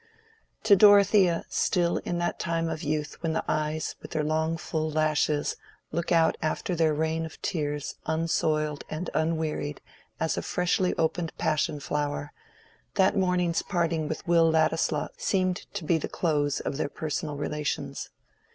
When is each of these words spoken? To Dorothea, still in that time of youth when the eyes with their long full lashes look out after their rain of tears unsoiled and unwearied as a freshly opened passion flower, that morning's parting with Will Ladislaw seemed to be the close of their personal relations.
To 0.63 0.75
Dorothea, 0.75 1.45
still 1.47 1.97
in 1.97 2.17
that 2.17 2.39
time 2.39 2.67
of 2.69 2.81
youth 2.81 3.21
when 3.21 3.33
the 3.33 3.43
eyes 3.47 3.95
with 4.01 4.09
their 4.09 4.23
long 4.23 4.57
full 4.57 4.89
lashes 4.89 5.57
look 5.91 6.11
out 6.11 6.37
after 6.41 6.73
their 6.75 6.91
rain 6.91 7.23
of 7.23 7.39
tears 7.43 7.97
unsoiled 8.07 8.83
and 8.89 9.11
unwearied 9.13 9.79
as 10.19 10.37
a 10.37 10.41
freshly 10.41 10.95
opened 10.97 11.37
passion 11.37 11.79
flower, 11.79 12.33
that 12.95 13.15
morning's 13.15 13.61
parting 13.61 14.07
with 14.07 14.27
Will 14.27 14.49
Ladislaw 14.49 15.09
seemed 15.17 15.71
to 15.75 15.83
be 15.83 15.99
the 15.99 16.09
close 16.09 16.59
of 16.59 16.77
their 16.77 16.89
personal 16.89 17.35
relations. 17.37 18.09